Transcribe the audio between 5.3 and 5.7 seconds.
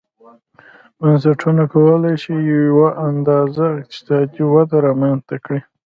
کړي.